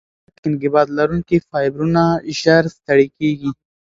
[0.27, 2.03] چټک انقباض لرونکي فایبرونه
[2.39, 3.51] ژر ستړې کېږي.